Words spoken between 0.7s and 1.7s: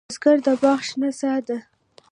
شنه سا ده